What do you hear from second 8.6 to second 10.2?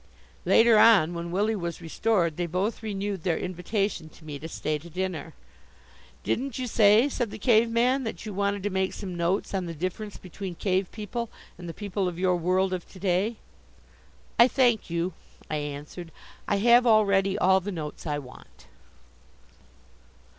to make some notes on the difference